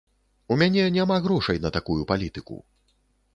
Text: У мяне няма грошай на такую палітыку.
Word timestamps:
У 0.53 0.55
мяне 0.61 0.85
няма 0.95 1.17
грошай 1.25 1.61
на 1.67 1.73
такую 1.77 1.99
палітыку. 2.13 2.59